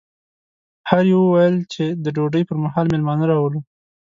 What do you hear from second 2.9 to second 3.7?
مېلمانه راولو.